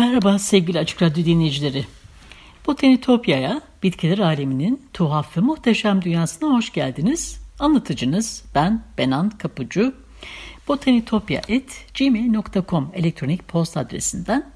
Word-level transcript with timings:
Merhaba 0.00 0.38
sevgili 0.38 0.78
Açık 0.78 1.02
Radyo 1.02 1.24
dinleyicileri. 1.24 1.84
Botanitopya'ya, 2.66 3.60
bitkiler 3.82 4.18
aleminin 4.18 4.82
tuhaf 4.92 5.36
ve 5.36 5.40
muhteşem 5.40 6.02
dünyasına 6.02 6.56
hoş 6.56 6.72
geldiniz. 6.72 7.40
Anlatıcınız 7.58 8.44
ben 8.54 8.82
Benan 8.98 9.30
Kapucu. 9.30 9.94
botanitopya.gmail.com 10.68 12.90
elektronik 12.94 13.48
posta 13.48 13.80
adresinden 13.80 14.46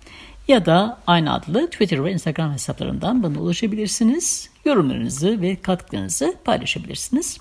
ya 0.49 0.67
da 0.67 0.99
aynı 1.07 1.33
adlı 1.33 1.71
Twitter 1.71 2.05
ve 2.05 2.13
Instagram 2.13 2.53
hesaplarından 2.53 3.23
bana 3.23 3.39
ulaşabilirsiniz. 3.39 4.51
Yorumlarınızı 4.65 5.41
ve 5.41 5.57
katkılarınızı 5.57 6.35
paylaşabilirsiniz. 6.45 7.39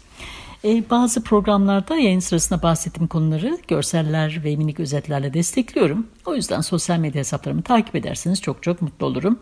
Ee, 0.65 0.83
bazı 0.89 1.23
programlarda 1.23 1.95
yayın 1.95 2.19
sırasında 2.19 2.61
bahsettiğim 2.61 3.07
konuları 3.07 3.57
görseller 3.67 4.43
ve 4.43 4.55
minik 4.55 4.79
özetlerle 4.79 5.33
destekliyorum. 5.33 6.07
O 6.25 6.35
yüzden 6.35 6.61
sosyal 6.61 6.99
medya 6.99 7.19
hesaplarımı 7.19 7.61
takip 7.61 7.95
ederseniz 7.95 8.41
çok 8.41 8.63
çok 8.63 8.81
mutlu 8.81 9.05
olurum. 9.05 9.39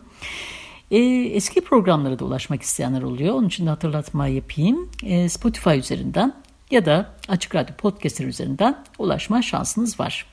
Ee, 0.90 0.98
eski 1.34 1.60
programlara 1.60 2.18
da 2.18 2.24
ulaşmak 2.24 2.62
isteyenler 2.62 3.02
oluyor. 3.02 3.34
Onun 3.34 3.48
için 3.48 3.66
de 3.66 3.70
hatırlatma 3.70 4.26
yapayım. 4.26 4.90
Ee, 5.04 5.28
Spotify 5.28 5.78
üzerinden 5.78 6.34
ya 6.70 6.86
da 6.86 7.14
Açık 7.28 7.54
Radyo 7.54 7.76
Podcast'ler 7.76 8.26
üzerinden 8.26 8.84
ulaşma 8.98 9.42
şansınız 9.42 10.00
var. 10.00 10.26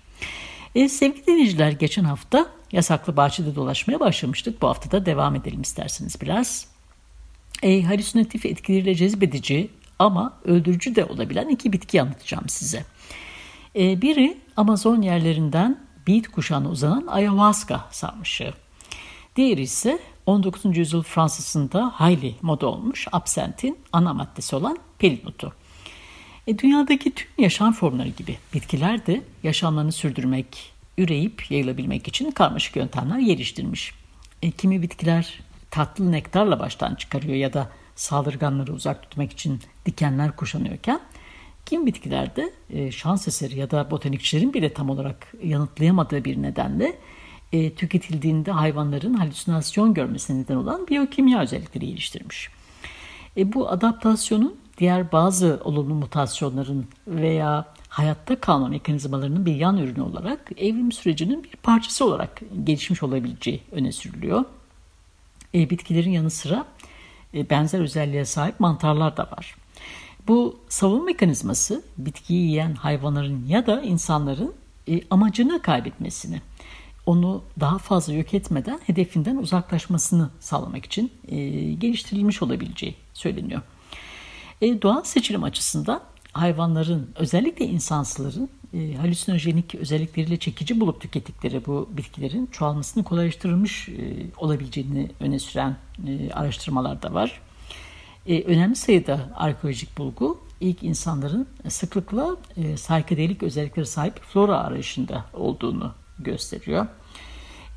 Sevgili 0.75 1.27
dinleyiciler 1.27 1.71
geçen 1.71 2.03
hafta 2.03 2.45
yasaklı 2.71 3.17
bahçede 3.17 3.55
dolaşmaya 3.55 3.99
başlamıştık. 3.99 4.61
Bu 4.61 4.67
hafta 4.67 4.91
da 4.91 5.05
devam 5.05 5.35
edelim 5.35 5.61
isterseniz 5.61 6.21
biraz. 6.21 6.67
E, 7.63 7.81
halüsinatif 7.81 8.45
etkileriyle 8.45 8.95
cezbedici 8.95 9.69
ama 9.99 10.33
öldürücü 10.45 10.95
de 10.95 11.05
olabilen 11.05 11.49
iki 11.49 11.73
bitki 11.73 12.01
anlatacağım 12.01 12.49
size. 12.49 12.85
E, 13.75 14.01
biri 14.01 14.37
Amazon 14.57 15.01
yerlerinden 15.01 15.79
beat 16.07 16.27
kuşağına 16.27 16.69
uzanan 16.69 17.07
ayahuasca 17.07 17.81
sarmışı. 17.91 18.53
Diğeri 19.35 19.61
ise 19.61 19.99
19. 20.25 20.77
yüzyıl 20.77 21.03
Fransa'sında 21.03 21.91
hayli 21.95 22.35
moda 22.41 22.67
olmuş 22.67 23.07
absentin 23.11 23.77
ana 23.93 24.13
maddesi 24.13 24.55
olan 24.55 24.77
pelinotu. 24.99 25.53
E, 26.47 26.59
dünyadaki 26.59 27.11
tüm 27.11 27.27
yaşam 27.37 27.73
formları 27.73 28.09
gibi 28.09 28.37
bitkiler 28.53 29.05
de 29.05 29.21
yaşamlarını 29.43 29.91
sürdürmek, 29.91 30.73
üreyip 30.97 31.51
yayılabilmek 31.51 32.07
için 32.07 32.31
karmaşık 32.31 32.75
yöntemler 32.75 33.19
geliştirmiş. 33.19 33.93
E, 34.41 34.51
kimi 34.51 34.81
bitkiler 34.81 35.39
tatlı 35.71 36.11
nektarla 36.11 36.59
baştan 36.59 36.95
çıkarıyor 36.95 37.35
ya 37.35 37.53
da 37.53 37.69
saldırganları 37.99 38.73
uzak 38.73 39.03
tutmak 39.03 39.31
için 39.31 39.59
dikenler 39.85 40.35
kuşanıyorken 40.35 40.99
kim 41.65 41.85
bitkilerde 41.85 42.53
e, 42.69 42.91
şans 42.91 43.27
eseri 43.27 43.59
ya 43.59 43.71
da 43.71 43.91
botanikçilerin 43.91 44.53
bile 44.53 44.73
tam 44.73 44.89
olarak 44.89 45.33
yanıtlayamadığı 45.43 46.25
bir 46.25 46.41
nedenle 46.41 46.97
e, 47.53 47.73
tüketildiğinde 47.73 48.51
hayvanların 48.51 49.13
halüsinasyon 49.13 49.93
görmesine 49.93 50.41
neden 50.41 50.55
olan 50.55 50.87
biyokimya 50.87 51.41
özellikleri 51.41 51.87
geliştirmiş. 51.87 52.49
E, 53.37 53.53
bu 53.53 53.69
adaptasyonun 53.69 54.55
diğer 54.77 55.11
bazı 55.11 55.61
olumlu 55.63 55.93
mutasyonların 55.93 56.87
veya 57.07 57.65
hayatta 57.89 58.39
kalma 58.39 58.67
mekanizmalarının 58.67 59.45
bir 59.45 59.55
yan 59.55 59.77
ürünü 59.77 60.01
olarak 60.01 60.51
evrim 60.57 60.91
sürecinin 60.91 61.43
bir 61.43 61.55
parçası 61.63 62.05
olarak 62.05 62.41
gelişmiş 62.63 63.03
olabileceği 63.03 63.61
öne 63.71 63.91
sürülüyor. 63.91 64.45
E, 65.53 65.69
bitkilerin 65.69 66.11
yanı 66.11 66.29
sıra 66.29 66.65
benzer 67.33 67.79
özelliğe 67.79 68.25
sahip 68.25 68.59
mantarlar 68.59 69.17
da 69.17 69.23
var. 69.23 69.55
Bu 70.27 70.59
savunma 70.69 71.03
mekanizması 71.03 71.83
bitkiyi 71.97 72.47
yiyen 72.47 72.73
hayvanların 72.73 73.45
ya 73.47 73.67
da 73.67 73.81
insanların 73.81 74.53
e, 74.87 75.01
amacını 75.09 75.61
kaybetmesini, 75.61 76.41
onu 77.05 77.43
daha 77.59 77.77
fazla 77.77 78.13
yok 78.13 78.33
etmeden 78.33 78.79
hedefinden 78.85 79.35
uzaklaşmasını 79.35 80.29
sağlamak 80.39 80.85
için 80.85 81.11
e, 81.27 81.37
geliştirilmiş 81.73 82.41
olabileceği 82.41 82.95
söyleniyor. 83.13 83.61
E, 84.61 84.81
doğal 84.81 85.03
seçilim 85.03 85.43
açısından 85.43 86.01
hayvanların 86.33 87.11
özellikle 87.15 87.65
insansıların 87.65 88.49
e, 88.73 88.93
halüsinojenik 88.93 89.75
özellikleriyle 89.75 90.37
çekici 90.37 90.79
bulup 90.79 91.01
tükettikleri 91.01 91.65
bu 91.65 91.89
bitkilerin 91.91 92.45
çoğalmasını 92.45 93.03
kolaylaştırılmış 93.03 93.89
e, 93.89 93.93
olabileceğini 94.37 95.09
öne 95.19 95.39
süren 95.39 95.77
e, 96.07 96.31
araştırmalar 96.33 97.01
da 97.01 97.13
var. 97.13 97.41
E, 98.27 98.43
önemli 98.43 98.75
sayıda 98.75 99.33
arkeolojik 99.35 99.97
bulgu 99.97 100.39
ilk 100.61 100.83
insanların 100.83 101.47
sıklıkla 101.67 102.37
e, 102.57 102.77
saykadelik 102.77 103.43
özellikleri 103.43 103.85
sahip 103.85 104.19
flora 104.23 104.57
arayışında 104.57 105.25
olduğunu 105.33 105.93
gösteriyor. 106.19 106.87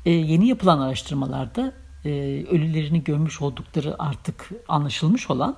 E, 0.05 0.11
yeni 0.11 0.47
yapılan 0.47 0.79
araştırmalarda 0.79 1.73
e, 2.05 2.09
ölülerini 2.49 3.03
gömmüş 3.03 3.41
oldukları 3.41 3.95
artık 4.03 4.49
anlaşılmış 4.67 5.29
olan 5.29 5.57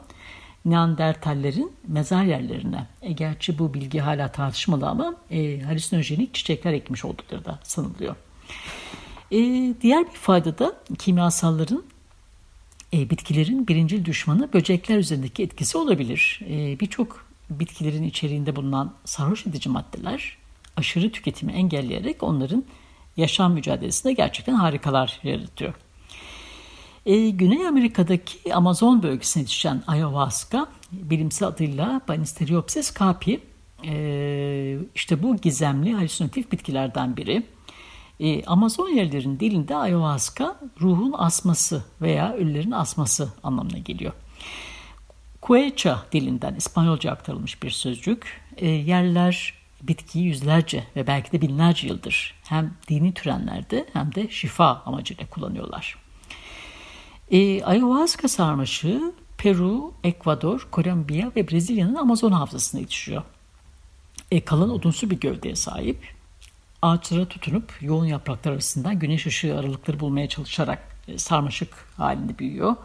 Neandertallerin 0.66 1.72
mezar 1.88 2.24
yerlerine, 2.24 2.88
e, 3.02 3.12
gerçi 3.12 3.60
bu 3.60 3.74
bilgi 3.74 4.00
hala 4.00 4.32
tartışmalı 4.32 4.88
ama 4.90 5.16
e, 5.32 5.62
halüsinojenik 5.62 6.34
çiçekler 6.34 6.74
ekmiş 6.74 7.06
oldukları 7.06 7.46
da 7.46 7.60
sanılıyor. 7.64 8.16
E, 9.32 9.38
diğer 9.82 10.06
bir 10.06 10.18
fayda 10.20 10.58
da 10.60 10.74
kimyasalların 10.98 11.84
e, 12.94 13.10
bitkilerin 13.10 13.68
birincil 13.68 14.06
düşmanı 14.06 14.54
böcekler 14.54 14.98
üzerindeki 14.98 15.44
etkisi 15.44 15.78
olabilir. 15.78 16.42
E, 16.50 16.80
Birçok 16.80 17.26
bitkilerin 17.50 18.04
içeriğinde 18.04 18.56
bulunan 18.56 18.94
sarhoş 19.06 19.48
edici 19.48 19.70
maddeler 19.70 20.38
aşırı 20.78 21.12
tüketimi 21.12 21.52
engelleyerek 21.52 22.24
onların 22.24 22.64
yaşam 23.18 23.54
mücadelesinde 23.54 24.14
gerçekten 24.14 24.54
harikalar 24.54 25.20
yaratıyor. 25.24 25.74
E, 27.06 27.30
Güney 27.30 27.68
Amerika'daki 27.68 28.56
Amazon 28.56 29.04
bölgesine 29.04 29.42
yetişen 29.42 29.84
ayahuasca 29.88 30.68
bilimsel 30.92 31.48
adıyla 31.48 32.02
Banisteriopsis 32.08 33.00
capi 33.00 33.42
e, 33.86 34.78
işte 34.96 35.24
bu 35.24 35.38
gizemli 35.38 35.94
halüsinatif 35.94 36.52
bitkilerden 36.52 37.18
biri. 37.18 37.44
E, 38.20 38.46
Amazon 38.46 38.90
yerlerin 38.90 39.40
dilinde 39.40 39.76
ayahuasca 39.76 40.56
ruhun 40.82 41.14
asması 41.18 41.86
veya 42.02 42.34
ölülerin 42.34 42.72
asması 42.72 43.34
anlamına 43.44 43.78
geliyor. 43.78 44.14
Quechua 45.42 46.06
dilinden 46.12 46.56
İspanyolca 46.56 47.12
aktarılmış 47.12 47.64
bir 47.64 47.70
sözcük. 47.70 48.42
E, 48.58 48.68
yerler 48.68 49.54
bitkiyi 49.84 50.26
yüzlerce 50.26 50.84
ve 50.96 51.08
belki 51.08 51.32
de 51.32 51.42
binlerce 51.42 51.88
yıldır 51.88 52.36
hem 52.44 52.74
dini 52.90 53.14
törenlerde 53.14 53.86
hem 53.94 54.16
de 54.16 54.30
şifa 54.30 54.84
amacıyla 54.86 55.26
kullanıyorlar. 55.26 56.05
E, 57.32 57.64
ayahuasca 57.64 58.28
sarmaşığı 58.28 59.14
Peru, 59.38 59.94
Ekvador, 60.04 60.68
Kolombiya 60.72 61.32
ve 61.36 61.52
Brezilya'nın 61.52 61.96
Amazon 61.96 62.32
havzasına 62.32 62.82
yetişiyor. 62.82 63.24
E, 64.32 64.46
kalın 64.46 64.70
odunsu 64.70 65.10
bir 65.10 65.20
gövdeye 65.20 65.56
sahip. 65.56 66.16
Ağaçlara 66.82 67.26
tutunup 67.26 67.74
yoğun 67.82 68.06
yapraklar 68.06 68.52
arasından 68.52 69.00
güneş 69.00 69.28
ışığı 69.28 69.60
aralıkları 69.60 70.00
bulmaya 70.00 70.30
çalışarak 70.30 70.98
e, 71.08 71.18
sarmaşık 71.18 71.74
halinde 71.98 72.40
büyüyor. 72.40 72.76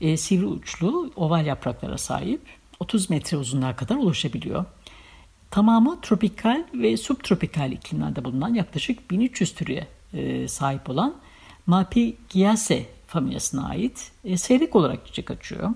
E, 0.00 0.16
sivri 0.16 0.46
uçlu 0.46 1.12
oval 1.16 1.46
yapraklara 1.46 1.98
sahip. 1.98 2.40
30 2.80 3.10
metre 3.10 3.36
uzunluğa 3.36 3.76
kadar 3.76 3.96
ulaşabiliyor. 3.96 4.64
Tamamı 5.50 6.00
tropikal 6.00 6.64
ve 6.74 6.96
subtropikal 6.96 7.72
iklimlerde 7.72 8.24
bulunan 8.24 8.54
yaklaşık 8.54 9.10
1300 9.10 9.54
türe 9.54 9.88
e, 10.14 10.48
sahip 10.48 10.90
olan 10.90 11.14
Mapigiaceae 11.66 12.95
familyasına 13.06 13.68
ait. 13.68 14.12
E, 14.24 14.36
seyrek 14.36 14.76
olarak 14.76 15.06
çiçek 15.06 15.30
açıyor. 15.30 15.70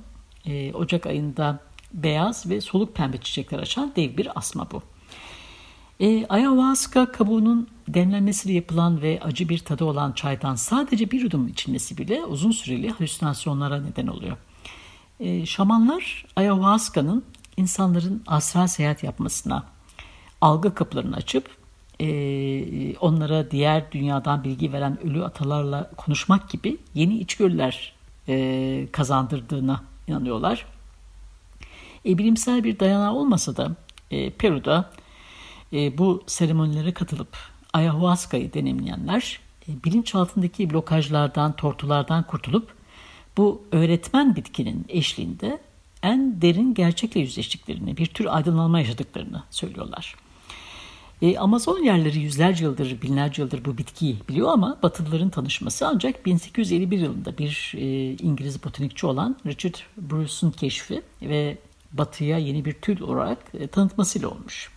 E, 0.47 0.73
Ocak 0.73 1.07
ayında 1.07 1.61
beyaz 1.93 2.51
ve 2.51 2.61
soluk 2.61 2.97
pembe 2.97 3.19
çiçekler 3.19 3.59
açan 3.59 3.93
dev 3.97 4.17
bir 4.17 4.39
asma 4.39 4.71
bu. 4.71 4.83
E, 6.01 6.27
ayahuasca 6.27 7.13
kabuğunun 7.13 7.69
demlenmesiyle 7.89 8.55
yapılan 8.55 9.03
ve 9.03 9.21
acı 9.23 9.49
bir 9.49 9.59
tadı 9.59 9.85
olan 9.85 10.13
çaydan 10.13 10.55
sadece 10.55 11.11
bir 11.11 11.21
yudum 11.21 11.49
içilmesi 11.49 11.99
bile 11.99 12.25
uzun 12.25 12.51
süreli 12.51 12.91
halüsinasyonlara 12.91 13.81
neden 13.81 14.07
oluyor. 14.07 14.37
E, 15.21 15.47
şamanlar 15.47 16.27
ayahuasca'nın 16.37 17.25
insanların 17.57 18.23
astral 18.27 18.67
seyahat 18.67 19.03
yapmasına, 19.03 19.65
algı 20.41 20.75
kapılarını 20.75 21.17
açıp 21.17 21.60
e, 22.01 22.97
onlara 22.97 23.51
diğer 23.51 23.93
dünyadan 23.93 24.45
bilgi 24.45 24.73
veren 24.73 25.07
ölü 25.07 25.25
atalarla 25.25 25.91
konuşmak 25.97 26.51
gibi 26.51 26.79
yeni 26.95 27.19
içgörüler 27.19 27.93
e, 28.29 28.87
kazandırdığına 28.93 29.83
inanıyorlar. 30.09 30.67
E, 32.07 32.19
bilimsel 32.19 32.65
bir 32.65 32.81
dayanağı 32.81 33.15
olmasa 33.15 33.57
da 33.57 33.77
e, 34.11 34.31
Peru'da 34.31 34.91
e, 35.73 35.99
bu 35.99 36.23
seremonilere 36.27 36.93
katılıp 36.93 37.37
ayahuasca'yı 37.73 38.53
deneyimleyenler 38.53 39.41
e, 39.69 39.85
bilinçaltındaki 39.85 40.71
blokajlardan, 40.71 41.57
tortulardan 41.57 42.23
kurtulup 42.23 42.75
bu 43.37 43.63
öğretmen 43.73 44.37
bitkinin 44.37 44.87
eşliğinde 44.89 45.59
en 46.03 46.43
derin 46.43 46.75
gerçekle 46.75 47.21
yüzleştiklerini, 47.21 47.97
bir 47.97 48.07
tür 48.07 48.37
aydınlanma 48.37 48.81
yaşadıklarını 48.81 49.43
söylüyorlar. 49.51 50.15
E, 51.23 51.39
Amazon 51.39 51.83
yerleri 51.83 52.19
yüzlerce 52.19 52.65
yıldır, 52.65 53.03
binlerce 53.03 53.43
yıldır 53.43 53.65
bu 53.65 53.79
bitkiyi 53.79 54.17
biliyor 54.29 54.53
ama 54.53 54.79
Batılıların 54.83 55.31
tanışması 55.31 55.89
ancak 55.89 56.27
1851 56.27 56.99
yılında 56.99 57.39
bir 57.39 57.73
e, 57.77 58.13
İngiliz 58.13 58.65
botanikçi 58.65 59.07
olan 59.07 59.37
Richard 59.47 59.75
Bruce'un 59.97 60.51
keşfi 60.51 61.03
ve 61.23 61.59
batıya 61.93 62.39
yeni 62.39 62.65
bir 62.65 62.73
tül 62.73 63.01
olarak 63.01 63.39
e, 63.55 63.67
tanıtmasıyla 63.67 64.29
olmuş. 64.29 64.71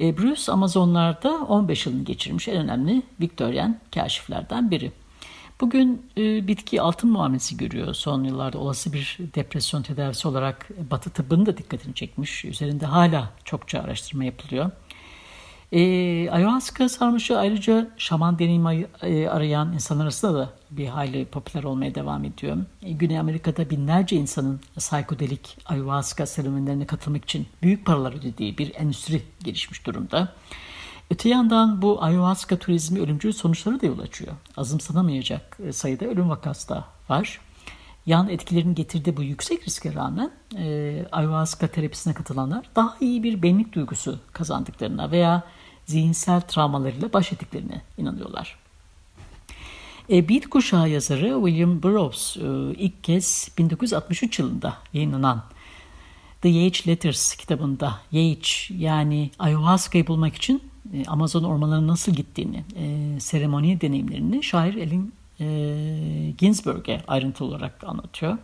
E, 0.00 0.18
Bruce 0.18 0.52
Amazonlarda 0.52 1.30
15 1.30 1.86
yılını 1.86 2.04
geçirmiş 2.04 2.48
en 2.48 2.56
önemli 2.56 3.02
Victorian 3.20 3.78
kaşiflerden 3.94 4.70
biri. 4.70 4.92
Bugün 5.60 6.06
e, 6.16 6.48
bitki 6.48 6.80
altın 6.80 7.10
muamelesi 7.10 7.56
görüyor. 7.56 7.94
Son 7.94 8.24
yıllarda 8.24 8.58
olası 8.58 8.92
bir 8.92 9.18
depresyon 9.34 9.82
tedavisi 9.82 10.28
olarak 10.28 10.68
Batı 10.90 11.10
tıbbının 11.10 11.46
da 11.46 11.56
dikkatini 11.56 11.94
çekmiş. 11.94 12.44
Üzerinde 12.44 12.86
hala 12.86 13.30
çokça 13.44 13.80
araştırma 13.80 14.24
yapılıyor. 14.24 14.70
E, 15.74 16.30
ayahuasca 16.30 16.88
sarmışı 16.88 17.38
ayrıca 17.38 17.90
şaman 17.96 18.38
deneyimi 18.38 18.86
arayan 19.30 19.72
insanlar 19.72 20.04
arasında 20.04 20.34
da 20.34 20.50
bir 20.70 20.86
hayli 20.86 21.24
popüler 21.24 21.64
olmaya 21.64 21.94
devam 21.94 22.24
ediyor. 22.24 22.56
E, 22.82 22.92
Güney 22.92 23.18
Amerika'da 23.18 23.70
binlerce 23.70 24.16
insanın 24.16 24.60
psikodelik 24.76 25.58
ayahuasca 25.66 26.26
serüvenlerine 26.26 26.86
katılmak 26.86 27.24
için 27.24 27.46
büyük 27.62 27.86
paralar 27.86 28.12
ödediği 28.12 28.58
bir 28.58 28.74
endüstri 28.74 29.22
gelişmiş 29.44 29.86
durumda. 29.86 30.32
Öte 31.10 31.28
yandan 31.28 31.82
bu 31.82 32.02
ayahuasca 32.02 32.56
turizmi 32.56 33.00
ölümcül 33.00 33.32
sonuçları 33.32 33.80
da 33.80 33.86
yol 33.86 33.98
açıyor. 33.98 34.32
Azımsanamayacak 34.56 35.58
e, 35.66 35.72
sayıda 35.72 36.04
ölüm 36.06 36.30
vakası 36.30 36.68
da 36.68 36.84
var. 37.08 37.40
Yan 38.06 38.28
etkilerin 38.28 38.74
getirdiği 38.74 39.16
bu 39.16 39.22
yüksek 39.22 39.66
riske 39.66 39.94
rağmen 39.94 40.30
e, 40.56 41.06
ayahuasca 41.12 41.68
terapisine 41.68 42.14
katılanlar 42.14 42.70
daha 42.76 42.96
iyi 43.00 43.22
bir 43.22 43.42
benlik 43.42 43.72
duygusu 43.72 44.20
kazandıklarına 44.32 45.10
veya 45.10 45.42
zihinsel 45.86 46.40
travmalarıyla 46.40 47.12
baş 47.12 47.32
ettiklerine 47.32 47.82
inanıyorlar. 47.98 48.58
E, 50.10 50.28
Beat 50.28 50.46
kuşağı 50.46 50.88
yazarı 50.88 51.40
William 51.44 51.82
Burroughs 51.82 52.36
e, 52.36 52.40
ilk 52.78 53.04
kez 53.04 53.48
1963 53.58 54.38
yılında 54.38 54.76
yayınlanan 54.92 55.44
The 56.42 56.48
Yage 56.48 56.78
Letters 56.86 57.36
kitabında 57.36 58.00
Yage 58.12 58.48
yani 58.70 59.30
ayahuasca'yı 59.38 60.06
bulmak 60.06 60.34
için 60.34 60.62
e, 60.94 61.04
Amazon 61.06 61.44
ormanlarına 61.44 61.86
nasıl 61.86 62.12
gittiğini, 62.12 62.64
e, 62.76 63.20
seremoni 63.20 63.80
deneyimlerini 63.80 64.42
şair 64.42 64.74
Ellen 64.74 65.12
e, 65.40 66.34
Ginsberg'e 66.38 67.00
ayrıntılı 67.08 67.48
olarak 67.48 67.84
anlatıyor. 67.84 68.38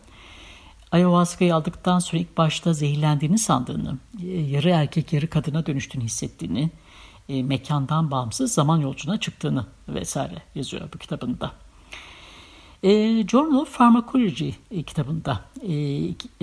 Ayahuasca'yı 0.92 1.54
aldıktan 1.54 1.98
sonra 1.98 2.22
ilk 2.22 2.36
başta 2.36 2.72
zehirlendiğini 2.72 3.38
sandığını, 3.38 3.98
e, 4.22 4.26
yarı 4.26 4.68
erkek 4.70 5.12
yarı 5.12 5.30
kadına 5.30 5.66
dönüştüğünü 5.66 6.04
hissettiğini, 6.04 6.70
e, 7.30 7.42
mekandan 7.42 8.10
bağımsız 8.10 8.52
zaman 8.52 8.78
yolculuğuna 8.78 9.20
çıktığını 9.20 9.66
vesaire 9.88 10.42
yazıyor 10.54 10.88
bu 10.94 10.98
kitabında. 10.98 11.52
E, 12.82 13.22
Journal 13.28 13.60
of 13.60 13.78
Pharmacology 13.78 14.50
e, 14.70 14.82
kitabında 14.82 15.40
e, 15.62 15.74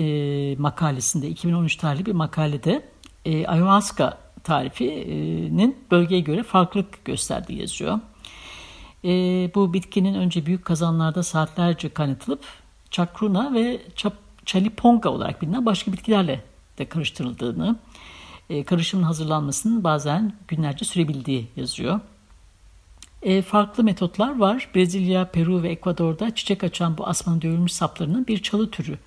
e, 0.04 0.56
makalesinde 0.56 1.28
2013 1.28 1.76
tarihli 1.76 2.06
bir 2.06 2.12
makalede 2.12 2.88
e, 3.24 3.46
ayahuasca 3.46 4.18
tarifinin 4.44 5.76
bölgeye 5.90 6.20
göre 6.20 6.42
farklılık 6.42 7.04
gösterdiği 7.04 7.60
yazıyor. 7.60 8.00
E, 9.04 9.10
bu 9.54 9.72
bitkinin 9.72 10.14
önce 10.14 10.46
büyük 10.46 10.64
kazanlarda 10.64 11.22
saatlerce 11.22 11.88
kaynatılıp 11.88 12.44
chakruna 12.90 13.54
ve 13.54 13.82
chap, 13.96 14.14
chaliponga 14.46 15.08
olarak 15.08 15.42
bilinen 15.42 15.66
başka 15.66 15.92
bitkilerle 15.92 16.44
de 16.78 16.88
karıştırıldığını, 16.88 17.76
e, 18.50 18.64
karışımın 18.64 19.02
hazırlanmasının 19.02 19.84
bazen 19.84 20.32
günlerce 20.48 20.84
sürebildiği 20.84 21.48
yazıyor. 21.56 22.00
E, 23.22 23.42
farklı 23.42 23.84
metotlar 23.84 24.38
var. 24.38 24.68
Brezilya, 24.74 25.30
Peru 25.30 25.62
ve 25.62 25.68
Ekvador'da 25.68 26.34
çiçek 26.34 26.64
açan 26.64 26.98
bu 26.98 27.06
asmanın 27.06 27.42
dövülmüş 27.42 27.72
saplarının 27.72 28.26
bir 28.26 28.42
çalı 28.42 28.70
türü. 28.70 28.98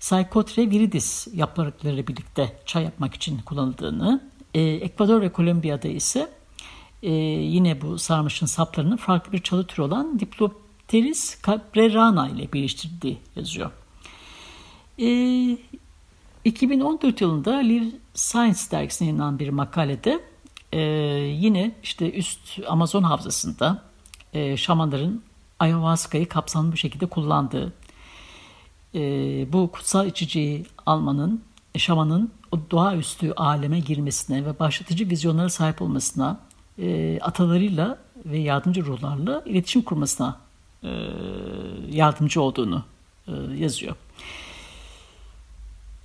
Psychotre 0.00 0.70
viridis 0.70 1.28
yaprakları 1.34 2.06
birlikte 2.06 2.56
çay 2.66 2.84
yapmak 2.84 3.14
için 3.14 3.38
kullanıldığını, 3.38 4.22
e, 4.54 4.60
Ekvador 4.62 5.20
ve 5.20 5.32
Kolombiya'da 5.32 5.88
ise 5.88 6.30
e, 7.02 7.12
yine 7.12 7.80
bu 7.80 7.98
sarmışın 7.98 8.46
saplarının 8.46 8.96
farklı 8.96 9.32
bir 9.32 9.42
çalı 9.42 9.66
türü 9.66 9.82
olan 9.82 10.20
Diplopteris 10.20 11.42
caprerana 11.46 12.28
ile 12.28 12.52
birleştirildiği 12.52 13.18
yazıyor. 13.36 13.70
E, 14.98 15.06
2014 16.44 17.20
yılında 17.20 17.54
Live 17.54 17.90
Science 18.14 18.60
dergisine 18.70 19.08
yayınlanan 19.08 19.38
bir 19.38 19.48
makalede 19.48 20.20
e, 20.72 20.80
yine 21.40 21.72
işte 21.82 22.12
üst 22.12 22.60
Amazon 22.68 23.02
havzasında 23.02 23.82
e, 24.32 24.56
şamanların 24.56 25.22
ayahuasca'yı 25.58 26.28
kapsamlı 26.28 26.72
bir 26.72 26.78
şekilde 26.78 27.06
kullandığı 27.06 27.72
e, 28.94 29.00
bu 29.52 29.70
kutsal 29.72 30.06
içeceği 30.06 30.66
almanın 30.86 31.42
şamanın 31.76 32.30
o 32.52 32.58
doğaüstü 32.70 33.32
aleme 33.32 33.80
girmesine 33.80 34.44
ve 34.44 34.58
başlatıcı 34.58 35.10
vizyonlara 35.10 35.48
sahip 35.48 35.82
olmasına 35.82 36.40
e, 36.78 37.18
atalarıyla 37.20 37.98
ve 38.24 38.38
yardımcı 38.38 38.84
ruhlarla 38.84 39.42
iletişim 39.46 39.82
kurmasına 39.82 40.40
e, 40.82 40.90
yardımcı 41.90 42.42
olduğunu 42.42 42.84
e, 43.28 43.32
yazıyor. 43.56 43.96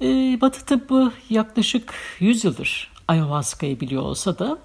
E, 0.02 0.38
Batı 0.42 0.66
tıbbı 0.66 1.14
yaklaşık 1.30 1.94
100 2.20 2.44
yıldır 2.44 2.92
ayahuasca'yı 3.08 3.80
biliyor 3.80 4.02
olsa 4.02 4.40
da 4.40 4.60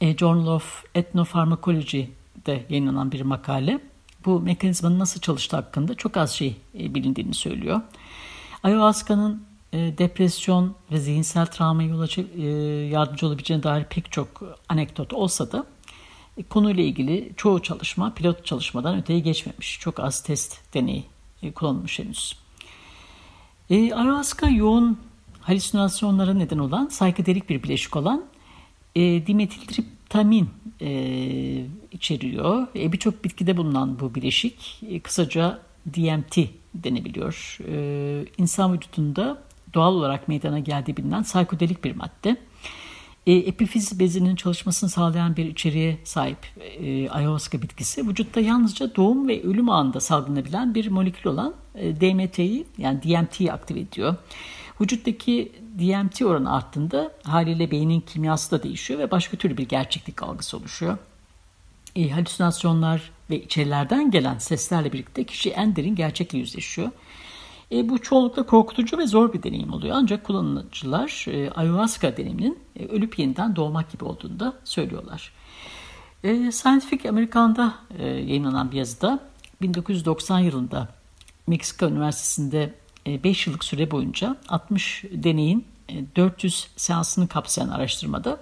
e, 0.00 0.16
Journal 0.16 0.46
of 0.46 0.84
Ethnopharmacology'de 0.94 2.66
yayınlanan 2.68 3.12
bir 3.12 3.20
makale 3.20 3.80
bu 4.24 4.40
mekanizmanın 4.40 4.98
nasıl 4.98 5.20
çalıştığı 5.20 5.56
hakkında 5.56 5.94
çok 5.94 6.16
az 6.16 6.32
şey 6.32 6.56
e, 6.78 6.94
bilindiğini 6.94 7.34
söylüyor. 7.34 7.80
Ayahuasca'nın 8.62 9.42
e, 9.72 9.78
depresyon 9.98 10.74
ve 10.90 10.98
zihinsel 10.98 11.46
travmaya 11.46 11.88
yol 11.88 12.00
açı, 12.00 12.26
e, 12.36 12.42
yardımcı 12.86 13.26
olabileceğine 13.26 13.62
dair 13.62 13.84
pek 13.84 14.12
çok 14.12 14.42
anekdot 14.68 15.12
olsa 15.12 15.52
da 15.52 15.66
e, 16.36 16.42
konuyla 16.42 16.82
ilgili 16.82 17.32
çoğu 17.36 17.62
çalışma 17.62 18.14
pilot 18.14 18.44
çalışmadan 18.44 18.98
öteye 18.98 19.20
geçmemiş. 19.20 19.80
Çok 19.80 20.00
az 20.00 20.22
test 20.22 20.74
deneyi 20.74 21.04
e, 21.42 21.52
kullanılmış 21.52 21.98
henüz. 21.98 22.43
E, 23.74 23.94
ayahuasca 23.94 24.48
yoğun 24.48 24.98
halüsinasyonlara 25.40 26.34
neden 26.34 26.58
olan 26.58 26.88
psikodelik 26.88 27.50
bir 27.50 27.62
bileşik 27.62 27.96
olan 27.96 28.24
e, 28.94 29.26
dimetiltriptamin 29.26 30.48
e, 30.80 30.90
içeriyor. 31.92 32.66
E, 32.76 32.92
Birçok 32.92 33.24
bitkide 33.24 33.56
bulunan 33.56 34.00
bu 34.00 34.14
bileşik 34.14 34.82
e, 34.88 35.00
kısaca 35.00 35.58
DMT 35.86 36.38
denebiliyor. 36.74 37.58
E, 37.68 38.26
insan 38.38 38.72
vücudunda 38.72 39.42
doğal 39.74 39.94
olarak 39.94 40.28
meydana 40.28 40.58
geldiği 40.58 40.96
bilinen 40.96 41.22
psikodelik 41.22 41.84
bir 41.84 41.96
madde. 41.96 42.36
E, 43.26 43.32
epifiz 43.32 44.00
bezinin 44.00 44.36
çalışmasını 44.36 44.90
sağlayan 44.90 45.36
bir 45.36 45.46
içeriğe 45.46 45.98
sahip 46.04 46.38
e, 46.58 47.10
ayahuasca 47.10 47.62
bitkisi 47.62 48.08
vücutta 48.08 48.40
yalnızca 48.40 48.96
doğum 48.96 49.28
ve 49.28 49.42
ölüm 49.42 49.68
anında 49.68 50.00
salgılanabilen 50.00 50.74
bir 50.74 50.88
molekül 50.88 51.30
olan 51.30 51.54
e, 51.74 52.00
DMT'yi 52.00 52.66
yani 52.78 53.02
DMT'yi 53.02 53.52
aktive 53.52 53.80
ediyor. 53.80 54.16
Vücuttaki 54.80 55.52
DMT 55.78 56.22
oranı 56.22 56.56
arttığında 56.56 57.12
haliyle 57.22 57.70
beynin 57.70 58.00
kimyası 58.00 58.50
da 58.50 58.62
değişiyor 58.62 59.00
ve 59.00 59.10
başka 59.10 59.36
türlü 59.36 59.56
bir 59.56 59.68
gerçeklik 59.68 60.22
algısı 60.22 60.56
oluşuyor. 60.56 60.98
E, 61.96 62.08
halüsinasyonlar 62.08 63.10
ve 63.30 63.42
içerilerden 63.42 64.10
gelen 64.10 64.38
seslerle 64.38 64.92
birlikte 64.92 65.24
kişi 65.24 65.50
en 65.50 65.76
derin 65.76 65.94
gerçekle 65.94 66.38
yüzleşiyor. 66.38 66.90
E, 67.74 67.88
bu 67.88 67.98
çoğunlukla 67.98 68.46
korkutucu 68.46 68.98
ve 68.98 69.06
zor 69.06 69.32
bir 69.32 69.42
deneyim 69.42 69.72
oluyor. 69.72 69.96
Ancak 69.98 70.24
kullanıcılar 70.24 71.26
e, 71.28 71.50
ayahuasca 71.50 72.16
deneyiminin 72.16 72.58
e, 72.76 72.86
ölüp 72.86 73.18
yeniden 73.18 73.56
doğmak 73.56 73.92
gibi 73.92 74.04
olduğunu 74.04 74.40
da 74.40 74.54
söylüyorlar. 74.64 75.32
E, 76.24 76.52
Scientific 76.52 77.08
American'da 77.08 77.74
e, 77.98 78.06
yayınlanan 78.06 78.72
bir 78.72 78.76
yazıda 78.76 79.20
1990 79.62 80.38
yılında 80.38 80.88
Meksika 81.46 81.86
Üniversitesi'nde 81.86 82.74
5 83.06 83.46
e, 83.46 83.50
yıllık 83.50 83.64
süre 83.64 83.90
boyunca 83.90 84.36
60 84.48 85.04
deneyin 85.12 85.64
400 86.16 86.54
e, 86.54 86.78
seansını 86.78 87.28
kapsayan 87.28 87.68
araştırmada 87.68 88.40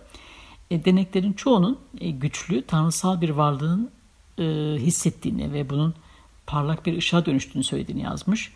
e, 0.70 0.84
deneklerin 0.84 1.32
çoğunun 1.32 1.78
güçlü 2.00 2.62
tanrısal 2.62 3.20
bir 3.20 3.30
varlığın 3.30 3.90
hissettiğini 4.78 5.52
ve 5.52 5.70
bunun 5.70 5.94
parlak 6.46 6.86
bir 6.86 6.98
ışığa 6.98 7.26
dönüştüğünü 7.26 7.64
söylediğini 7.64 8.02
yazmış. 8.02 8.52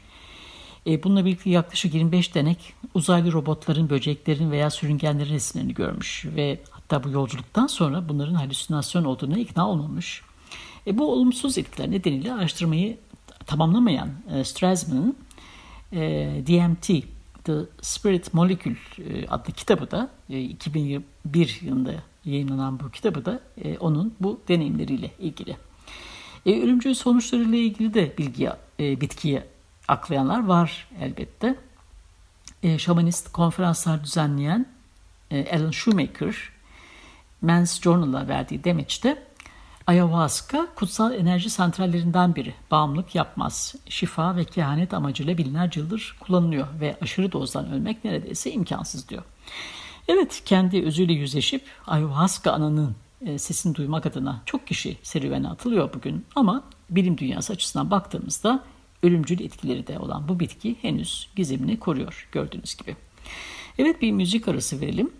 Bununla 0.86 1.24
birlikte 1.24 1.50
yaklaşık 1.50 1.94
25 1.94 2.34
denek 2.34 2.74
uzaylı 2.94 3.32
robotların, 3.32 3.90
böceklerin 3.90 4.50
veya 4.50 4.70
sürüngenlerin 4.70 5.34
resimlerini 5.34 5.74
görmüş 5.74 6.26
ve 6.36 6.60
hatta 6.70 7.04
bu 7.04 7.10
yolculuktan 7.10 7.66
sonra 7.66 8.08
bunların 8.08 8.34
halüsinasyon 8.34 9.04
olduğuna 9.04 9.38
ikna 9.38 9.68
olmamış. 9.68 10.22
E, 10.86 10.98
bu 10.98 11.12
olumsuz 11.12 11.58
etkiler 11.58 11.90
nedeniyle 11.90 12.32
araştırmayı 12.32 12.98
tamamlamayan 13.46 14.08
e, 14.34 14.44
Strassman'ın 14.44 15.16
e, 15.92 15.98
DMT, 16.46 16.86
The 17.44 17.52
Spirit 17.80 18.34
Molecule 18.34 18.76
e, 18.98 19.28
adlı 19.28 19.52
kitabı 19.52 19.90
da 19.90 20.10
e, 20.30 20.40
2001 20.40 21.60
yılında 21.62 21.94
yayınlanan 22.24 22.80
bu 22.80 22.90
kitabı 22.90 23.24
da 23.24 23.40
e, 23.64 23.78
onun 23.78 24.14
bu 24.20 24.40
deneyimleriyle 24.48 25.10
ilgili. 25.18 25.56
E, 26.46 26.62
ölümcül 26.62 26.94
sonuçlarıyla 26.94 27.58
ilgili 27.58 27.94
de 27.94 28.14
bilgi 28.18 28.50
e, 28.80 29.00
bitkiye 29.00 29.55
aklayanlar 29.88 30.46
var 30.46 30.88
elbette. 31.00 31.56
E, 32.62 32.78
şamanist 32.78 33.32
konferanslar 33.32 34.04
düzenleyen 34.04 34.66
e, 35.30 35.56
Alan 35.58 35.70
Shoemaker, 35.70 36.36
Men's 37.42 37.80
Journal'a 37.80 38.28
verdiği 38.28 38.64
demeçte 38.64 39.26
Ayahuasca 39.86 40.68
kutsal 40.74 41.14
enerji 41.14 41.50
santrallerinden 41.50 42.34
biri. 42.34 42.54
Bağımlılık 42.70 43.14
yapmaz. 43.14 43.74
Şifa 43.88 44.36
ve 44.36 44.44
kehanet 44.44 44.94
amacıyla 44.94 45.38
binlerce 45.38 45.80
yıldır 45.80 46.16
kullanılıyor 46.20 46.66
ve 46.80 46.96
aşırı 47.02 47.32
dozdan 47.32 47.72
ölmek 47.72 48.04
neredeyse 48.04 48.52
imkansız 48.52 49.08
diyor. 49.08 49.22
Evet 50.08 50.42
kendi 50.44 50.82
özüyle 50.82 51.12
yüzleşip 51.12 51.62
ayahuasca 51.86 52.52
ananın 52.52 52.94
e, 53.26 53.38
sesini 53.38 53.74
duymak 53.74 54.06
adına 54.06 54.42
çok 54.46 54.66
kişi 54.66 54.96
serüvene 55.02 55.48
atılıyor 55.48 55.94
bugün 55.94 56.26
ama 56.36 56.62
bilim 56.90 57.18
dünyası 57.18 57.52
açısından 57.52 57.90
baktığımızda 57.90 58.64
ölümcül 59.02 59.40
etkileri 59.40 59.86
de 59.86 59.98
olan 59.98 60.28
bu 60.28 60.40
bitki 60.40 60.76
henüz 60.82 61.28
gizemini 61.36 61.78
koruyor 61.78 62.28
gördüğünüz 62.32 62.76
gibi. 62.76 62.96
Evet 63.78 64.02
bir 64.02 64.12
müzik 64.12 64.48
arası 64.48 64.80
verelim. 64.80 65.10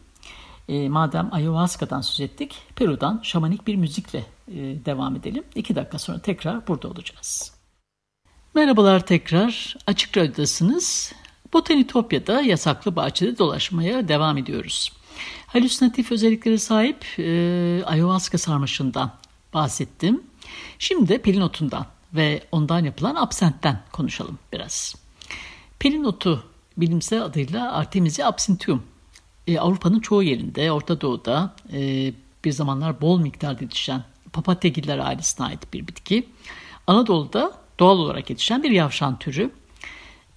E, 0.69 0.89
madem 0.89 1.29
ayahuasca'dan 1.33 2.01
söz 2.01 2.21
ettik, 2.21 2.59
Peru'dan 2.77 3.21
şamanik 3.23 3.67
bir 3.67 3.77
müzikle 3.77 4.19
e, 4.49 4.55
devam 4.85 5.17
edelim. 5.17 5.45
İki 5.55 5.77
dakika 5.77 5.99
sonra 5.99 6.19
tekrar 6.19 6.67
burada 6.67 6.89
olacağız. 6.89 7.53
Merhabalar 8.55 9.07
tekrar. 9.07 9.77
Açık 9.87 10.17
Radyo'dasınız. 10.17 11.13
Botanitopya'da 11.53 12.41
yasaklı 12.41 12.97
bahçede 12.97 13.39
dolaşmaya 13.39 14.09
devam 14.09 14.39
ediyoruz. 14.39 14.93
Halüsinatif 15.47 16.13
özelliklere 16.13 16.59
sahip 16.59 17.05
e, 17.19 17.83
ayahuasca 17.85 18.39
sarmaşından 18.39 19.13
bahsettim. 19.55 20.23
Şimdi 20.79 21.09
de 21.09 21.19
pelin 21.19 21.41
otundan 21.41 21.87
ve 22.17 22.43
ondan 22.53 22.85
yapılan 22.85 23.15
absentten 23.15 23.83
konuşalım 23.93 24.39
biraz. 24.53 24.95
Pelin 25.79 26.05
otu 26.05 26.45
bilimsel 26.77 27.23
adıyla 27.23 27.73
Artemisia 27.73 28.27
absinthium 28.27 28.83
e, 29.47 29.59
Avrupa'nın 29.59 30.01
çoğu 30.01 30.23
yerinde, 30.23 30.73
Orta 30.73 31.01
Doğu'da 31.01 31.55
e, 31.73 32.13
bir 32.45 32.53
zamanlar 32.53 33.01
bol 33.01 33.21
miktarda 33.21 33.65
yetişen 33.65 34.05
papatyagiller 34.33 34.99
ailesine 34.99 35.47
ait 35.47 35.73
bir 35.73 35.87
bitki. 35.87 36.29
Anadolu'da 36.87 37.53
doğal 37.79 37.99
olarak 37.99 38.31
yetişen 38.31 38.63
bir 38.63 38.71
yavşan 38.71 39.19
türü. 39.19 39.51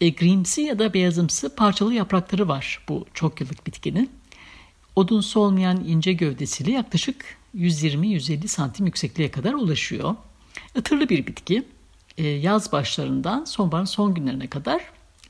E, 0.02 0.10
grimsi 0.10 0.62
ya 0.62 0.80
da 0.80 0.94
beyazımsı 0.94 1.56
parçalı 1.56 1.94
yaprakları 1.94 2.48
var 2.48 2.86
bu 2.90 3.06
çok 3.14 3.42
yıllık 3.42 3.68
bitkinin. 3.68 4.10
Odunsu 4.96 5.40
olmayan 5.40 5.84
ince 5.88 6.14
gövdesiyle 6.14 6.72
yaklaşık 6.72 7.38
120-150 7.56 8.48
santim 8.48 8.86
yüksekliğe 8.86 9.32
kadar 9.32 9.54
ulaşıyor. 9.54 10.16
Itırlı 10.76 11.10
bir 11.10 11.28
bitki. 11.28 11.64
E, 12.18 12.28
yaz 12.28 12.72
başlarından 12.72 13.46
sonbaharın 13.46 13.86
son 13.86 14.14
günlerine 14.14 14.48
kadar 14.48 14.82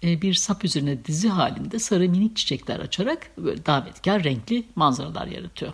e, 0.04 0.22
bir 0.22 0.34
sap 0.34 0.66
üzerine 0.66 1.06
dizi 1.06 1.30
halinde 1.30 1.80
sarı 1.80 2.10
minik 2.10 2.36
çiçekler 2.36 2.80
açarak 2.80 3.32
böyle 3.38 3.66
davetkar 3.66 4.24
renkli 4.24 4.64
manzaralar 4.76 5.28
yaratıyor. 5.28 5.74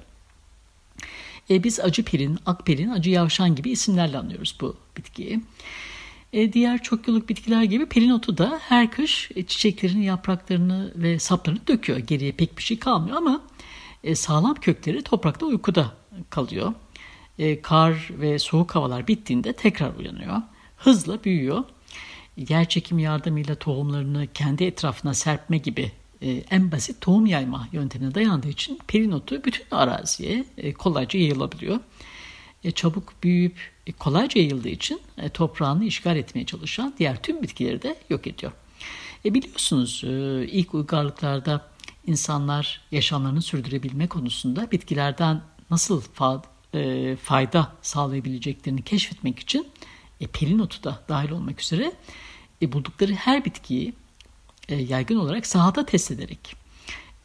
E, 1.49 1.63
biz 1.63 1.79
acı 1.79 2.03
pelin, 2.03 2.39
ak 2.45 2.65
pelin, 2.65 2.89
acı 2.89 3.09
yavşan 3.09 3.55
gibi 3.55 3.69
isimlerle 3.69 4.17
anlıyoruz 4.17 4.57
bu 4.61 4.75
bitkiyi. 4.97 5.41
Diğer 6.53 6.83
çok 6.83 7.07
yıllık 7.07 7.29
bitkiler 7.29 7.63
gibi 7.63 7.85
pelin 7.85 8.09
otu 8.09 8.37
da 8.37 8.59
her 8.61 8.91
kış 8.91 9.31
e, 9.35 9.43
çiçeklerini, 9.45 10.05
yapraklarını 10.05 10.93
ve 10.95 11.19
saplarını 11.19 11.67
döküyor. 11.67 11.99
Geriye 11.99 12.31
pek 12.31 12.57
bir 12.57 12.63
şey 12.63 12.79
kalmıyor 12.79 13.17
ama 13.17 13.41
sağlam 14.13 14.55
kökleri 14.55 15.01
toprakta 15.01 15.45
uykuda 15.45 15.93
kalıyor. 16.29 16.73
E, 17.39 17.61
kar 17.61 18.09
ve 18.11 18.39
soğuk 18.39 18.75
havalar 18.75 19.07
bittiğinde 19.07 19.53
tekrar 19.53 19.95
uyanıyor. 19.95 20.41
Hızla 20.77 21.23
büyüyor 21.23 21.63
yer 22.37 22.69
çekimi 22.69 23.01
yardımıyla 23.01 23.55
tohumlarını 23.55 24.27
kendi 24.33 24.63
etrafına 24.63 25.13
serpme 25.13 25.57
gibi 25.57 25.91
e, 26.21 26.31
en 26.31 26.71
basit 26.71 27.01
tohum 27.01 27.25
yayma 27.25 27.67
yöntemine 27.71 28.15
dayandığı 28.15 28.47
için 28.47 28.79
perinotu 28.87 29.43
bütün 29.43 29.65
araziye 29.71 30.45
e, 30.57 30.73
kolayca 30.73 31.19
yayılabiliyor. 31.19 31.79
E, 32.63 32.71
çabuk 32.71 33.13
büyüyüp 33.23 33.71
e, 33.87 33.91
kolayca 33.91 34.41
yayıldığı 34.41 34.69
için 34.69 35.01
e, 35.17 35.29
toprağını 35.29 35.85
işgal 35.85 36.17
etmeye 36.17 36.45
çalışan 36.45 36.93
diğer 36.99 37.21
tüm 37.21 37.41
bitkileri 37.43 37.81
de 37.81 37.95
yok 38.09 38.27
ediyor. 38.27 38.51
E, 39.25 39.33
biliyorsunuz 39.33 40.03
e, 40.05 40.45
ilk 40.47 40.73
uygarlıklarda 40.73 41.67
insanlar 42.07 42.81
yaşamlarını 42.91 43.41
sürdürebilme 43.41 44.07
konusunda 44.07 44.71
bitkilerden 44.71 45.41
nasıl 45.71 46.01
e, 46.75 47.15
fayda 47.15 47.71
sağlayabileceklerini 47.81 48.81
keşfetmek 48.81 49.39
için 49.39 49.67
e, 50.21 50.27
perinotu 50.27 50.83
da 50.83 51.03
dahil 51.09 51.29
olmak 51.29 51.61
üzere 51.61 51.91
e, 52.61 52.71
buldukları 52.71 53.13
her 53.13 53.45
bitkiyi 53.45 53.93
e, 54.69 54.75
yaygın 54.75 55.15
olarak 55.15 55.45
sahada 55.45 55.85
test 55.85 56.11
ederek 56.11 56.55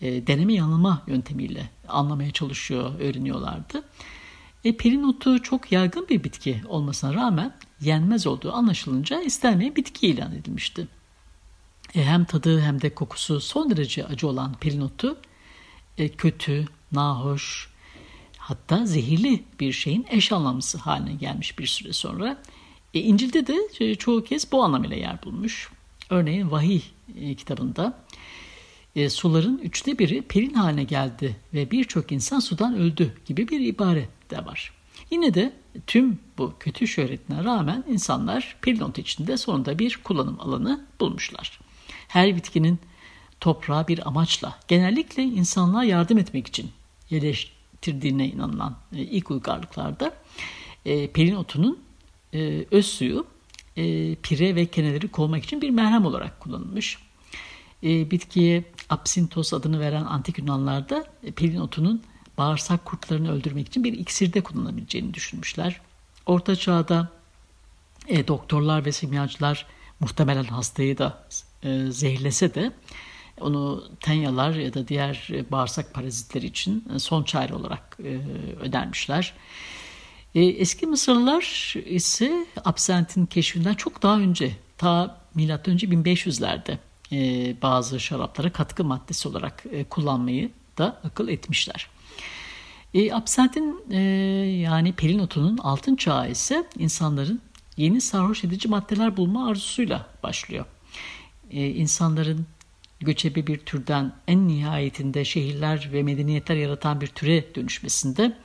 e, 0.01 0.27
deneme 0.27 0.55
yanılma 0.55 1.03
yöntemiyle 1.07 1.71
anlamaya 1.89 2.31
çalışıyor, 2.31 3.01
öğreniyorlardı. 3.01 3.85
E, 4.65 4.77
perinotu 4.77 5.43
çok 5.43 5.73
yaygın 5.73 6.09
bir 6.09 6.25
bitki 6.25 6.63
olmasına 6.69 7.15
rağmen 7.15 7.55
yenmez 7.81 8.27
olduğu 8.27 8.53
anlaşılınca 8.53 9.21
istenmeyen 9.21 9.77
bitki 9.77 10.07
ilan 10.07 10.33
edilmişti. 10.33 10.89
E, 11.95 12.05
hem 12.05 12.25
tadı 12.25 12.61
hem 12.61 12.83
de 12.83 12.95
kokusu 12.95 13.41
son 13.41 13.71
derece 13.71 14.07
acı 14.07 14.29
olan 14.29 14.55
perinotu 14.55 15.17
e, 15.99 16.09
kötü, 16.09 16.67
nahoş, 16.93 17.71
hatta 18.51 18.87
zehirli 18.87 19.45
bir 19.61 19.73
şeyin 19.73 20.07
eş 20.11 20.33
anlamlısı 20.33 20.79
haline 20.79 21.13
gelmiş 21.13 21.59
bir 21.59 21.67
süre 21.67 21.93
sonra 21.93 22.43
e, 22.95 23.01
İncil'de 23.01 23.47
de 23.47 23.57
e, 23.81 23.95
çoğu 23.95 24.25
kez 24.25 24.53
bu 24.53 24.65
anlamıyla 24.65 24.97
yer 24.97 25.23
bulmuş. 25.23 25.69
Örneğin 26.11 26.51
Vahiy 26.51 26.83
e, 27.21 27.35
kitabında 27.35 27.99
e, 28.97 29.11
suların 29.11 29.59
üçte 29.59 29.99
biri 29.99 30.23
pelin 30.23 30.55
haline 30.55 30.85
geldi 30.85 31.37
ve 31.55 31.71
birçok 31.71 32.13
insan 32.13 32.41
sudan 32.41 32.75
öldü 32.75 33.15
gibi 33.27 33.49
bir 33.49 33.61
ibare 33.61 34.09
de 34.31 34.45
var. 34.45 34.73
Yine 35.11 35.35
de 35.35 35.53
tüm 35.87 36.19
bu 36.39 36.55
kötü 36.61 36.89
şöhretine 36.89 37.45
rağmen 37.45 37.85
insanlar 37.89 38.57
pelin 38.63 38.93
içinde 38.97 39.37
sonunda 39.37 39.79
bir 39.79 40.01
kullanım 40.05 40.41
alanı 40.41 40.87
bulmuşlar. 41.01 41.61
Her 42.09 42.37
bitkinin 42.37 42.79
toprağa 43.41 43.89
bir 43.89 44.09
amaçla 44.09 44.59
genellikle 44.69 45.23
insanlığa 45.23 45.85
yardım 45.85 46.19
etmek 46.19 46.47
için 46.47 46.71
yerleştirdiğine 47.81 48.29
inanılan 48.29 48.77
e, 48.93 48.99
ilk 48.99 49.31
uygarlıklarda 49.31 50.13
e, 50.85 51.11
pelin 51.11 51.35
otunun 51.35 51.79
e, 52.35 52.67
öz 52.71 52.87
suyu 52.87 53.27
e, 53.77 54.15
pire 54.15 54.55
ve 54.55 54.67
keneleri 54.67 55.09
kovmak 55.09 55.45
için 55.45 55.61
bir 55.61 55.71
merhem 55.71 56.05
olarak 56.05 56.41
kullanılmış. 56.41 56.99
E, 57.83 58.11
bitkiye 58.11 58.65
absintos 58.91 59.53
adını 59.53 59.81
veren 59.81 60.05
antik 60.05 60.39
Yunanlarda 60.39 61.05
e, 61.23 61.33
pelin 61.33 61.61
otunun 61.61 62.03
bağırsak 62.39 62.85
kurtlarını 62.85 63.33
öldürmek 63.33 63.67
için 63.67 63.85
bir 63.85 63.93
iksirde 63.93 64.41
kullanılabileceğini 64.41 65.15
düşünmüşler. 65.15 65.81
Orta 66.27 66.57
çağda 66.57 67.09
e, 68.09 68.29
doktorlar 68.29 68.85
ve 68.85 68.93
simyacılar 68.93 69.67
muhtemelen 70.01 70.45
hastayı 70.45 70.99
da 70.99 71.27
e, 71.63 71.91
zehirlese 71.91 72.55
de 72.55 72.73
onu 73.41 73.85
tenyalar 74.01 74.55
ya 74.55 74.75
da 74.75 74.89
diğer 74.89 75.29
e, 75.31 75.51
bağırsak 75.51 75.95
parazitleri 75.95 76.47
için 76.47 76.85
e, 76.95 76.99
son 76.99 77.23
çare 77.23 77.55
olarak 77.55 77.97
e, 78.05 78.21
önermişler. 78.61 79.35
E, 80.35 80.45
eski 80.45 80.87
Mısırlılar 80.87 81.75
ise 81.87 82.47
absentin 82.65 83.27
keşfinden 83.27 83.75
çok 83.75 84.03
daha 84.03 84.19
önce 84.19 84.53
ta 84.79 85.21
M.Ö. 85.35 85.47
1500'lerde 85.47 86.79
e, 87.13 87.55
bazı 87.63 88.01
şaraplara 88.01 88.53
katkı 88.53 88.85
maddesi 88.85 89.29
olarak 89.29 89.65
kullanmayı 89.91 90.51
da 90.79 91.01
akıl 91.05 91.29
etmişler. 91.29 91.89
E, 92.95 93.13
absentin 93.13 93.85
e, 93.91 94.01
yani 94.61 94.93
pelin 94.93 95.19
otunun 95.19 95.59
altın 95.59 95.97
çağı 95.97 96.31
ise 96.31 96.65
insanların 96.79 97.41
yeni 97.77 98.01
sarhoş 98.01 98.45
edici 98.45 98.69
maddeler 98.69 99.17
bulma 99.17 99.49
arzusuyla 99.49 100.07
başlıyor. 100.23 100.65
E, 101.51 101.67
insanların 101.69 102.47
göçebe 103.01 103.47
bir 103.47 103.59
türden 103.59 104.13
en 104.29 104.49
nihayetinde 104.49 105.25
şehirler 105.25 105.91
ve 105.93 106.03
medeniyetler 106.03 106.57
yaratan 106.57 107.01
bir 107.01 107.07
türe 107.07 107.55
dönüşmesinde 107.55 108.37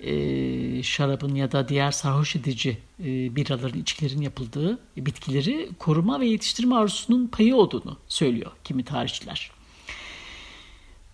e, 0.00 0.82
şarabın 0.82 1.34
ya 1.34 1.52
da 1.52 1.68
diğer 1.68 1.90
sarhoş 1.90 2.36
edici 2.36 2.78
e, 3.00 3.36
biraların, 3.36 3.80
içkilerin 3.80 4.20
yapıldığı 4.20 4.78
bitkileri 4.96 5.70
koruma 5.78 6.20
ve 6.20 6.26
yetiştirme 6.26 6.74
arzusunun 6.74 7.26
payı 7.26 7.56
olduğunu 7.56 7.98
söylüyor 8.08 8.52
kimi 8.64 8.84
tarihçiler. 8.84 9.50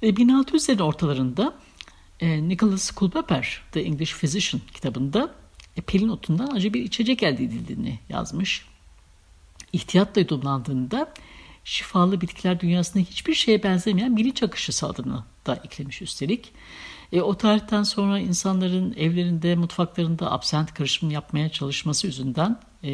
E, 0.03 0.09
1600'lerin 0.09 0.83
ortalarında 0.83 1.55
e, 2.21 2.49
Nicholas 2.49 2.97
Culpeper, 2.97 3.63
The 3.73 3.81
English 3.81 4.15
Physician 4.15 4.63
kitabında 4.75 5.35
e, 5.77 5.81
pelin 5.81 6.09
otundan 6.09 6.47
acı 6.47 6.75
bir 6.75 6.83
içecek 6.83 7.23
elde 7.23 7.45
edildiğini 7.45 7.99
yazmış. 8.09 8.67
İhtiyatla 9.73 10.21
yudumlandığında 10.21 11.15
şifalı 11.65 12.21
bitkiler 12.21 12.61
dünyasında 12.61 13.05
hiçbir 13.05 13.35
şeye 13.35 13.63
benzemeyen 13.63 14.17
bilinç 14.17 14.43
akışı 14.43 14.87
adını 14.87 15.25
da 15.47 15.61
eklemiş 15.65 16.03
üstelik. 16.03 16.53
E, 17.13 17.21
o 17.21 17.37
tarihten 17.37 17.83
sonra 17.83 18.19
insanların 18.19 18.95
evlerinde, 18.97 19.55
mutfaklarında 19.57 20.33
absent 20.33 20.75
karışımı 20.75 21.13
yapmaya 21.13 21.49
çalışması 21.49 22.07
yüzünden 22.07 22.61
e, 22.85 22.93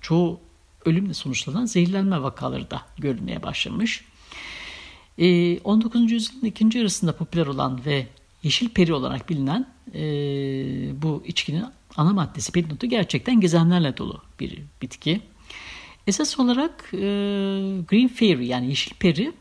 çoğu 0.00 0.40
ölümle 0.84 1.14
sonuçlanan 1.14 1.66
zehirlenme 1.66 2.22
vakaları 2.22 2.70
da 2.70 2.82
görülmeye 2.98 3.42
başlamış. 3.42 4.04
E, 5.18 5.58
19. 5.58 6.12
yüzyılın 6.12 6.46
ikinci 6.46 6.78
yarısında 6.78 7.16
popüler 7.16 7.46
olan 7.46 7.84
ve 7.84 8.06
yeşil 8.42 8.68
peri 8.68 8.94
olarak 8.94 9.30
bilinen 9.30 9.66
e, 9.94 10.02
bu 11.02 11.22
içkinin 11.26 11.64
ana 11.96 12.12
maddesi 12.12 12.52
perinotu 12.52 12.86
gerçekten 12.86 13.40
gizemlerle 13.40 13.96
dolu 13.96 14.22
bir 14.40 14.62
bitki. 14.82 15.20
Esas 16.06 16.38
olarak 16.38 16.90
e, 16.92 16.98
green 17.88 18.08
fairy 18.08 18.46
yani 18.46 18.68
yeşil 18.68 18.94
peri 18.94 19.32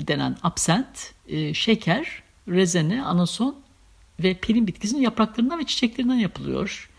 denen 0.00 0.36
absent, 0.42 1.14
e, 1.28 1.54
şeker, 1.54 2.22
rezene, 2.48 3.02
anason 3.02 3.56
ve 4.22 4.34
pelin 4.34 4.66
bitkisinin 4.66 5.00
yapraklarından 5.00 5.58
ve 5.58 5.64
çiçeklerinden 5.64 6.14
yapılıyor. 6.14 6.90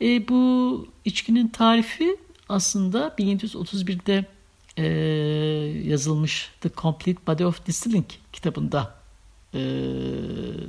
E, 0.00 0.28
bu 0.28 0.88
içkinin 1.04 1.48
tarifi 1.48 2.16
aslında 2.48 3.14
1731'de 3.18 4.24
e, 4.76 4.86
yazılmış 5.88 6.50
The 6.60 6.70
Complete 6.76 7.26
Body 7.26 7.44
of 7.44 7.66
Distilling 7.66 8.06
kitabında 8.32 8.94
e, 9.54 9.60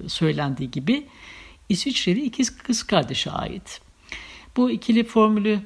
söylendiği 0.08 0.72
gibi 0.72 1.08
İsviçreli 1.70 2.26
ikiz 2.26 2.58
kız 2.58 2.84
kardeşe 2.84 3.32
ait. 3.32 3.82
Bu 4.58 4.72
ikili 4.72 5.04
formülü 5.04 5.60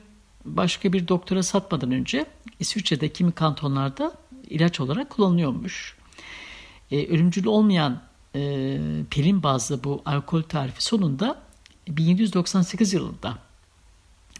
başka 0.45 0.93
bir 0.93 1.07
doktora 1.07 1.43
satmadan 1.43 1.91
önce 1.91 2.25
İsviçre'de 2.59 3.09
kimi 3.09 3.31
kantonlarda 3.31 4.13
ilaç 4.49 4.79
olarak 4.79 5.09
kullanılıyormuş. 5.09 5.97
E, 6.91 7.07
ölümcül 7.07 7.45
olmayan 7.45 8.01
e, 8.35 8.77
pelin 9.09 9.43
bazlı 9.43 9.83
bu 9.83 10.01
alkol 10.05 10.41
tarifi 10.41 10.83
sonunda 10.83 11.41
1798 11.87 12.93
yılında 12.93 13.37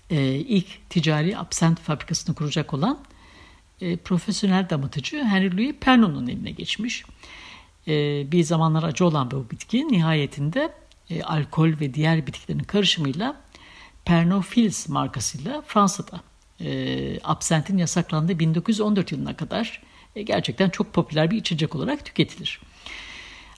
e, 0.10 0.36
ilk 0.36 0.89
ticari 0.89 1.38
absent 1.38 1.79
fabrikasını 1.79 2.36
kuracak 2.36 2.74
olan 2.74 3.00
e, 3.81 3.98
profesyonel 3.98 4.69
damatıcı 4.69 5.24
Henry 5.24 5.57
Louis 5.57 5.75
Pernod'un 5.81 6.27
eline 6.27 6.51
geçmiş. 6.51 7.03
E, 7.88 7.91
bir 8.31 8.43
zamanlar 8.43 8.83
acı 8.83 9.05
olan 9.05 9.31
bu 9.31 9.45
bitki 9.51 9.88
nihayetinde 9.88 10.74
e, 11.10 11.24
alkol 11.24 11.69
ve 11.80 11.93
diğer 11.93 12.27
bitkilerin 12.27 12.63
karışımıyla 12.63 13.42
Pernod 14.05 14.43
Fils 14.43 14.89
markasıyla 14.89 15.61
Fransa'da 15.61 16.21
e, 16.61 17.19
absentin 17.23 17.77
yasaklandığı 17.77 18.39
1914 18.39 19.11
yılına 19.11 19.35
kadar 19.35 19.81
e, 20.15 20.21
gerçekten 20.21 20.69
çok 20.69 20.93
popüler 20.93 21.31
bir 21.31 21.37
içecek 21.37 21.75
olarak 21.75 22.05
tüketilir. 22.05 22.61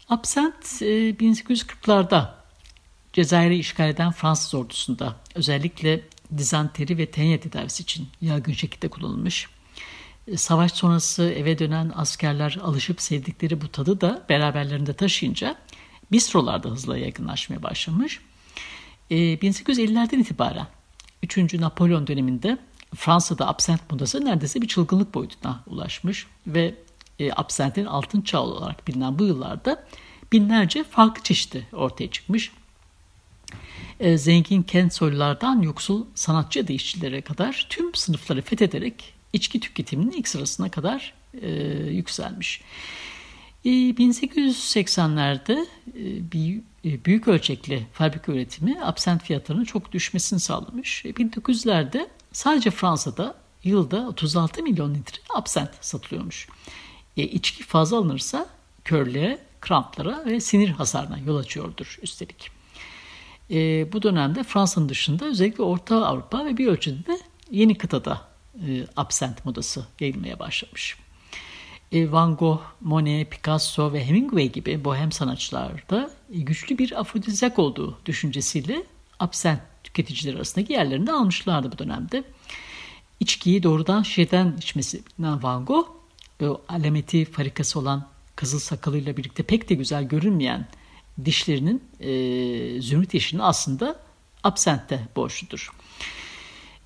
Absent 0.09 0.81
e, 0.81 0.85
1840'larda 1.11 2.29
Cezayir'i 3.13 3.55
işgal 3.55 3.89
eden 3.89 4.11
Fransız 4.11 4.55
ordusunda 4.55 5.15
özellikle 5.35 6.01
dizanteri 6.37 6.97
ve 6.97 7.05
tenya 7.05 7.39
tedavisi 7.39 7.83
için 7.83 8.07
yaygın 8.21 8.53
şekilde 8.53 8.87
kullanılmış. 8.87 9.47
E, 10.27 10.37
savaş 10.37 10.71
sonrası 10.71 11.23
eve 11.23 11.59
dönen 11.59 11.91
askerler 11.95 12.57
alışıp 12.63 13.01
sevdikleri 13.01 13.61
bu 13.61 13.67
tadı 13.67 14.01
da 14.01 14.25
beraberlerinde 14.29 14.93
taşıyınca 14.93 15.55
bistrolarda 16.11 16.69
hızla 16.69 16.97
yaygınlaşmaya 16.97 17.63
başlamış. 17.63 18.19
1850'lerden 19.11 20.17
e, 20.17 20.21
itibaren 20.21 20.67
3. 21.23 21.53
Napolyon 21.53 22.07
döneminde 22.07 22.57
Fransa'da 22.95 23.47
absent 23.47 23.91
modası 23.91 24.25
neredeyse 24.25 24.61
bir 24.61 24.67
çılgınlık 24.67 25.13
boyutuna 25.13 25.63
ulaşmış 25.67 26.27
ve 26.47 26.75
e, 27.19 27.31
absentin 27.31 27.85
altın 27.85 28.21
çağı 28.21 28.41
olarak 28.41 28.87
bilinen 28.87 29.19
bu 29.19 29.25
yıllarda 29.25 29.85
binlerce 30.31 30.83
farklı 30.83 31.23
çeşidi 31.23 31.67
ortaya 31.73 32.11
çıkmış. 32.11 32.51
E, 33.99 34.17
zengin 34.17 34.63
kent 34.63 34.93
soylulardan 34.93 35.61
yoksul 35.61 36.05
sanatçı 36.15 36.59
ya 36.59 36.67
da 36.67 36.73
işçilere 36.73 37.21
kadar 37.21 37.67
tüm 37.69 37.95
sınıfları 37.95 38.41
fethederek 38.41 39.13
içki 39.33 39.59
tüketiminin 39.59 40.11
ilk 40.11 40.27
sırasına 40.27 40.71
kadar 40.71 41.13
e, 41.41 41.49
yükselmiş. 41.91 42.61
E, 43.65 43.69
1880'lerde 43.69 45.65
e, 45.87 46.31
bir 46.31 46.61
büyük 46.85 47.27
ölçekli 47.27 47.87
fabrika 47.93 48.31
üretimi 48.31 48.83
absent 48.83 49.23
fiyatlarının 49.23 49.63
çok 49.63 49.91
düşmesini 49.91 50.39
sağlamış. 50.39 51.05
1900'lerde 51.05 51.97
e, 51.97 52.09
sadece 52.31 52.71
Fransa'da 52.71 53.35
yılda 53.63 54.07
36 54.07 54.63
milyon 54.63 54.95
litre 54.95 55.21
absent 55.35 55.69
satılıyormuş. 55.81 56.47
E, 57.17 57.23
içki 57.23 57.63
fazla 57.63 57.97
alınırsa 57.97 58.49
körlüğe, 58.83 59.39
kramplara 59.61 60.25
ve 60.25 60.39
sinir 60.39 60.69
hasarına 60.69 61.17
yol 61.17 61.37
açıyordur 61.37 61.99
üstelik. 62.01 62.51
E, 63.51 63.91
bu 63.93 64.01
dönemde 64.01 64.43
Fransa'nın 64.43 64.89
dışında 64.89 65.25
özellikle 65.25 65.63
Orta 65.63 66.05
Avrupa 66.05 66.45
ve 66.45 66.57
bir 66.57 66.67
ölçüde 66.67 67.07
de 67.07 67.19
yeni 67.51 67.77
kıtada 67.77 68.21
e, 68.67 68.87
absent 68.97 69.45
modası 69.45 69.85
yayılmaya 69.99 70.39
başlamış. 70.39 70.97
E, 71.91 72.11
Van 72.11 72.35
Gogh, 72.35 72.61
Monet, 72.81 73.31
Picasso 73.31 73.93
ve 73.93 74.05
Hemingway 74.05 74.51
gibi 74.51 74.83
bohem 74.83 75.11
sanatçılarda 75.11 76.11
güçlü 76.29 76.77
bir 76.77 76.99
afrodizyak 76.99 77.59
olduğu 77.59 77.99
düşüncesiyle 78.05 78.83
absent 79.19 79.59
tüketiciler 79.83 80.35
arasındaki 80.35 80.73
yerlerini 80.73 81.11
almışlardı 81.11 81.71
bu 81.71 81.77
dönemde. 81.77 82.23
İçkiyi 83.19 83.63
doğrudan 83.63 84.03
şişeden 84.03 84.55
içmesinden 84.57 85.43
Van 85.43 85.65
Gogh, 85.65 85.87
o 86.41 86.61
alameti 86.67 87.25
farikası 87.25 87.79
olan 87.79 88.07
kızıl 88.35 88.59
sakalıyla 88.59 89.17
birlikte 89.17 89.43
pek 89.43 89.69
de 89.69 89.75
güzel 89.75 90.03
görünmeyen 90.03 90.67
dişlerinin 91.25 91.83
e, 91.99 92.81
zümrüt 92.81 93.13
yeşilini 93.13 93.43
aslında 93.43 93.99
absentte 94.43 95.07
borçludur. 95.15 95.71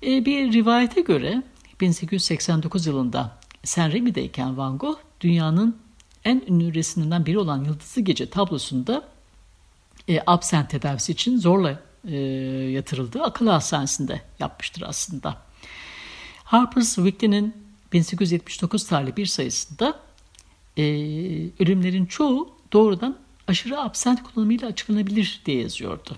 E, 0.02 0.24
bir 0.24 0.52
rivayete 0.52 1.00
göre 1.00 1.42
1889 1.80 2.86
yılında 2.86 3.39
Saint 3.64 3.94
Remy'deyken 3.94 4.56
Van 4.56 4.78
Gogh 4.78 4.98
dünyanın 5.20 5.76
en 6.24 6.42
ünlü 6.48 6.74
resimlerinden 6.74 7.26
biri 7.26 7.38
olan 7.38 7.64
Yıldızlı 7.64 8.02
Gece 8.02 8.30
tablosunda 8.30 9.08
e, 10.08 10.20
absent 10.26 10.70
tedavisi 10.70 11.12
için 11.12 11.38
zorla 11.38 11.82
e, 12.08 12.16
yatırıldığı 12.70 13.22
akıl 13.22 13.46
hastanesinde 13.46 14.22
yapmıştır 14.38 14.82
aslında. 14.86 15.36
Harper's 16.44 16.94
Weekly'nin 16.94 17.54
1879 17.92 18.86
tarihli 18.86 19.16
bir 19.16 19.26
sayısında 19.26 20.00
e, 20.76 20.82
ölümlerin 21.60 22.06
çoğu 22.06 22.52
doğrudan 22.72 23.16
aşırı 23.48 23.80
absent 23.80 24.22
kullanımıyla 24.22 24.68
açıklanabilir 24.68 25.42
diye 25.46 25.62
yazıyordu. 25.62 26.16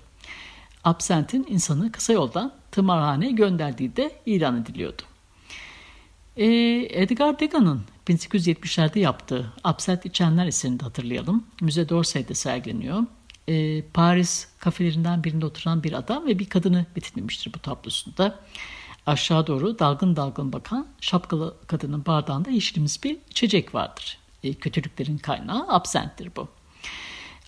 Absentin 0.83 1.45
insanı 1.49 1.91
kısa 1.91 2.13
yoldan 2.13 2.53
tımarhaneye 2.71 3.31
gönderdiği 3.31 3.95
de 3.95 4.11
ilan 4.25 4.61
ediliyordu. 4.61 5.01
E, 6.37 6.45
Edgar 6.89 7.39
Degas'ın 7.39 7.81
1870'lerde 8.07 8.99
yaptığı 8.99 9.53
Absent 9.63 10.05
İçenler 10.05 10.47
eserini 10.47 10.79
de 10.79 10.83
hatırlayalım. 10.83 11.43
Müze 11.61 11.89
d'Orsay'da 11.89 12.35
sergileniyor. 12.35 13.03
E, 13.47 13.81
Paris 13.81 14.47
kafelerinden 14.59 15.23
birinde 15.23 15.45
oturan 15.45 15.83
bir 15.83 15.93
adam 15.93 16.27
ve 16.27 16.39
bir 16.39 16.49
kadını 16.49 16.85
betimlemiştir 16.95 17.53
bu 17.53 17.59
tablosunda. 17.59 18.39
Aşağı 19.05 19.47
doğru 19.47 19.79
dalgın 19.79 20.15
dalgın 20.15 20.53
bakan 20.53 20.87
şapkalı 21.01 21.55
kadının 21.67 22.05
bardağında 22.05 22.49
yeşilimiz 22.49 23.03
bir 23.03 23.17
içecek 23.29 23.75
vardır. 23.75 24.17
E, 24.43 24.53
kötülüklerin 24.53 25.17
kaynağı 25.17 25.65
absenttir 25.69 26.29
bu. 26.35 26.47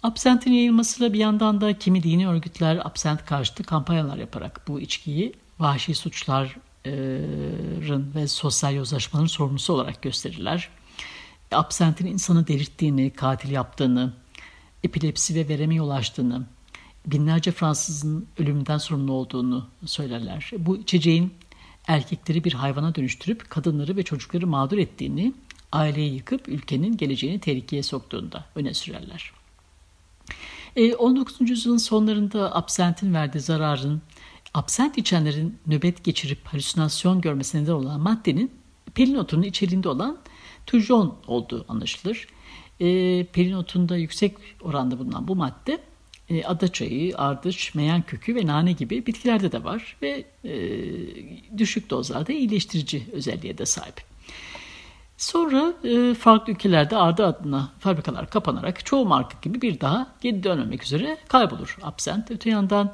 Absentin 0.03 0.51
yayılmasıyla 0.51 1.13
bir 1.13 1.19
yandan 1.19 1.61
da 1.61 1.77
kimi 1.77 2.03
dini 2.03 2.27
örgütler 2.27 2.85
absent 2.85 3.25
karşıtı 3.25 3.63
kampanyalar 3.63 4.17
yaparak 4.17 4.67
bu 4.67 4.81
içkiyi 4.81 5.33
vahşi 5.59 5.95
suçlar 5.95 6.57
ve 8.15 8.27
sosyal 8.27 8.73
yozlaşmaların 8.73 9.27
sorumlusu 9.27 9.73
olarak 9.73 10.01
gösterirler. 10.01 10.69
Absentin 11.51 12.05
insanı 12.05 12.47
delirttiğini, 12.47 13.09
katil 13.09 13.51
yaptığını, 13.51 14.13
epilepsi 14.83 15.35
ve 15.35 15.47
vereme 15.47 15.75
yol 15.75 15.89
açtığını, 15.89 16.45
binlerce 17.05 17.51
Fransızın 17.51 18.27
ölümünden 18.39 18.77
sorumlu 18.77 19.13
olduğunu 19.13 19.67
söylerler. 19.85 20.51
Bu 20.57 20.77
içeceğin 20.77 21.33
erkekleri 21.87 22.43
bir 22.43 22.53
hayvana 22.53 22.95
dönüştürüp 22.95 23.49
kadınları 23.49 23.97
ve 23.97 24.03
çocukları 24.03 24.47
mağdur 24.47 24.77
ettiğini, 24.77 25.33
aileyi 25.71 26.13
yıkıp 26.13 26.49
ülkenin 26.49 26.97
geleceğini 26.97 27.39
tehlikeye 27.39 27.83
soktuğunda 27.83 28.45
öne 28.55 28.73
sürerler. 28.73 29.31
19. 30.97 31.41
E, 31.41 31.45
yüzyılın 31.45 31.77
sonlarında 31.77 32.55
absentin 32.55 33.13
verdiği 33.13 33.39
zararın, 33.39 34.01
absent 34.55 34.97
içenlerin 34.97 35.57
nöbet 35.67 36.03
geçirip 36.03 36.45
halüsinasyon 36.45 37.21
görmesine 37.21 37.63
neden 37.63 37.71
olan 37.71 37.99
maddenin 37.99 38.51
pelin 38.93 39.15
otunun 39.15 39.43
içeriğinde 39.43 39.89
olan 39.89 40.17
tujon 40.65 41.17
olduğu 41.27 41.65
anlaşılır. 41.67 42.27
E, 42.79 42.85
pelin 43.25 43.53
otunda 43.53 43.97
yüksek 43.97 44.37
oranda 44.61 44.99
bulunan 44.99 45.27
bu 45.27 45.35
madde 45.35 45.79
e, 46.29 46.43
adaçayı, 46.43 47.17
ardıç, 47.17 47.75
meyan 47.75 48.01
kökü 48.01 48.35
ve 48.35 48.45
nane 48.47 48.71
gibi 48.71 49.05
bitkilerde 49.05 49.51
de 49.51 49.63
var 49.63 49.97
ve 50.01 50.25
e, 50.43 50.53
düşük 51.57 51.89
dozlarda 51.89 52.33
iyileştirici 52.33 53.07
özelliğe 53.11 53.57
de 53.57 53.65
sahip. 53.65 54.01
Sonra 55.17 55.73
e, 55.83 56.13
farklı 56.13 56.53
ülkelerde 56.53 56.97
ardı 56.97 57.25
adına 57.25 57.71
fabrikalar 57.79 58.29
kapanarak 58.29 58.85
çoğu 58.85 59.05
marka 59.05 59.37
gibi 59.41 59.61
bir 59.61 59.79
daha 59.79 60.15
geri 60.21 60.43
dönmemek 60.43 60.83
üzere 60.83 61.17
kaybolur 61.27 61.77
absent. 61.81 62.31
Öte 62.31 62.49
yandan 62.49 62.91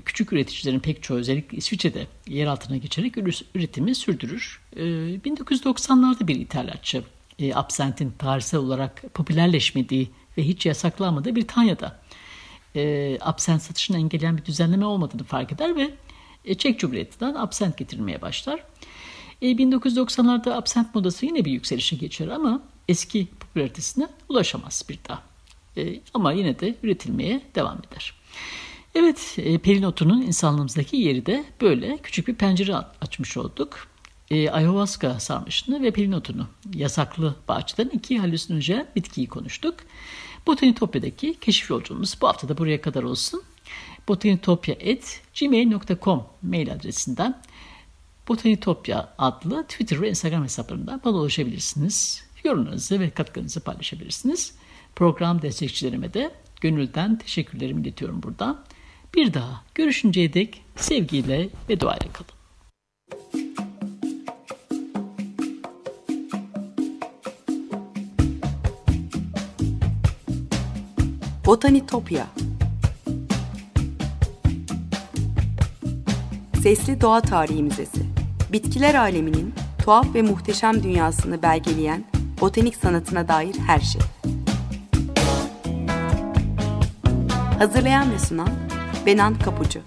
küçük 0.00 0.32
üreticilerin 0.32 0.80
pek 0.80 1.02
çoğu 1.02 1.16
özellikle 1.16 1.58
İsviçre'de 1.58 2.06
yer 2.28 2.46
altına 2.46 2.76
geçerek 2.76 3.16
üretimi 3.54 3.94
sürdürür. 3.94 4.60
E, 4.76 4.80
1990'larda 4.80 6.26
bir 6.26 6.34
ithalatçı 6.34 7.04
e, 7.38 7.54
absentin 7.54 8.10
tarihsel 8.18 8.60
olarak 8.60 9.14
popülerleşmediği 9.14 10.10
ve 10.38 10.42
hiç 10.42 10.66
yasaklanmadığı 10.66 11.36
Britanya'da 11.36 12.00
e, 12.76 13.18
absent 13.20 13.62
satışını 13.62 13.96
engelleyen 13.96 14.36
bir 14.36 14.44
düzenleme 14.44 14.84
olmadığını 14.84 15.24
fark 15.24 15.52
eder 15.52 15.76
ve 15.76 15.90
e, 16.44 16.54
Çek 16.54 16.80
Cumhuriyeti'nden 16.80 17.34
absent 17.34 17.78
getirilmeye 17.78 18.22
başlar. 18.22 18.64
E, 19.42 19.46
1990'larda 19.46 20.52
absent 20.52 20.94
modası 20.94 21.26
yine 21.26 21.44
bir 21.44 21.52
yükselişe 21.52 21.96
geçer 21.96 22.28
ama 22.28 22.62
eski 22.88 23.26
popülaritesine 23.26 24.08
ulaşamaz 24.28 24.84
bir 24.88 24.98
daha. 25.08 25.22
Ama 26.14 26.32
yine 26.32 26.60
de 26.60 26.74
üretilmeye 26.82 27.40
devam 27.54 27.78
eder. 27.78 28.14
Evet, 28.94 29.34
e, 29.38 29.58
Pelin 29.58 29.82
otunun 29.82 30.22
insanlığımızdaki 30.22 30.96
yeri 30.96 31.26
de 31.26 31.44
böyle 31.60 31.98
küçük 31.98 32.28
bir 32.28 32.34
pencere 32.34 32.76
açmış 32.76 33.36
olduk. 33.36 33.88
E, 34.30 34.50
ayahuasca 34.50 35.20
sarmışını 35.20 35.82
ve 35.82 35.90
pelin 35.90 36.12
otunu 36.12 36.46
yasaklı 36.74 37.36
bahçeden 37.48 37.88
iki 37.88 38.18
halüsinojen 38.18 38.86
bitkiyi 38.96 39.26
konuştuk. 39.26 39.74
Botanitopya'daki 40.46 41.34
keşif 41.40 41.70
yolculuğumuz 41.70 42.16
bu 42.20 42.28
hafta 42.28 42.48
da 42.48 42.58
buraya 42.58 42.80
kadar 42.80 43.02
olsun. 43.02 43.42
botanitopya.gmail.com 44.08 46.24
mail 46.42 46.72
adresinden 46.72 47.42
Botanitopya 48.28 49.14
adlı 49.18 49.64
Twitter 49.64 50.02
ve 50.02 50.10
Instagram 50.10 50.44
hesaplarından 50.44 51.00
bana 51.04 51.16
ulaşabilirsiniz. 51.16 52.24
Yorumlarınızı 52.44 53.00
ve 53.00 53.10
katkınızı 53.10 53.60
paylaşabilirsiniz. 53.60 54.54
Program 54.96 55.42
destekçilerime 55.42 56.14
de 56.14 56.30
gönülden 56.60 57.18
teşekkürlerimi 57.18 57.82
iletiyorum 57.82 58.22
burada. 58.22 58.64
Bir 59.16 59.34
daha 59.34 59.62
görüşünceye 59.74 60.32
dek 60.34 60.64
sevgiyle 60.76 61.48
ve 61.68 61.80
duayla 61.80 62.06
kalın. 62.12 62.34
Botanitopya 71.46 72.26
Sesli 76.62 77.00
Doğa 77.00 77.20
Tarihi 77.20 77.62
Müzesi 77.62 78.06
Bitkiler 78.52 78.94
aleminin 78.94 79.54
tuhaf 79.84 80.14
ve 80.14 80.22
muhteşem 80.22 80.82
dünyasını 80.82 81.42
belgeleyen 81.42 82.04
botanik 82.40 82.76
sanatına 82.76 83.28
dair 83.28 83.56
her 83.66 83.80
şey. 83.80 84.00
Hazırlayan 87.58 88.12
ve 88.12 88.18
sunan 88.18 88.63
Benan 89.06 89.36
Kapucu 89.38 89.80